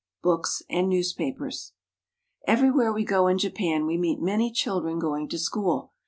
[0.23, 1.73] BOOKS AND NEWSPAPERS
[2.47, 5.91] EVERYWHERE we go in Japan we meet many children going to school.